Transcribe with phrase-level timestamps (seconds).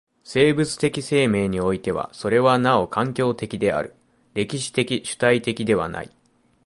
[0.23, 3.93] 生物的生命においてはそれはなお環境的である、
[4.33, 6.09] 歴史的主体的ではない。